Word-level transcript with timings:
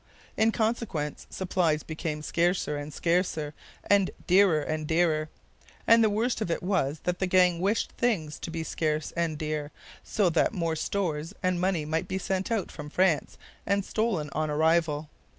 In 0.35 0.51
consequence, 0.51 1.27
supplies 1.29 1.83
became 1.83 2.23
scarcer 2.23 2.75
and 2.75 2.91
scarcer 2.91 3.53
and 3.83 4.09
dearer 4.25 4.61
and 4.63 4.87
dearer; 4.87 5.29
and 5.85 6.03
the 6.03 6.09
worst 6.09 6.41
of 6.41 6.49
it 6.49 6.63
was 6.63 7.01
that 7.03 7.19
the 7.19 7.27
gang 7.27 7.59
wished 7.59 7.91
things 7.91 8.39
to 8.39 8.49
be 8.49 8.63
scarce 8.63 9.11
and 9.15 9.37
dear, 9.37 9.69
so 10.03 10.31
that 10.31 10.55
more 10.55 10.75
stores 10.75 11.35
and 11.43 11.61
money 11.61 11.85
might 11.85 12.07
be 12.07 12.17
sent 12.17 12.49
out 12.49 12.71
from 12.71 12.89
France 12.89 13.37
and 13.63 13.85
stolen 13.85 14.31
on 14.33 14.49
arrival. 14.49 15.07